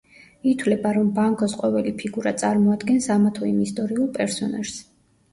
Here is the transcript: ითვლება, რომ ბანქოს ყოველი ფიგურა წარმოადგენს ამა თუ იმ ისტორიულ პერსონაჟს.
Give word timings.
ითვლება, 0.51 0.91
რომ 0.93 1.09
ბანქოს 1.17 1.51
ყოველი 1.59 1.91
ფიგურა 1.99 2.33
წარმოადგენს 2.43 3.09
ამა 3.17 3.33
თუ 3.35 3.45
იმ 3.49 3.59
ისტორიულ 3.65 4.09
პერსონაჟს. 4.17 4.81